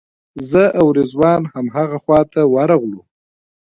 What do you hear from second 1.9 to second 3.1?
خواته ورغلو.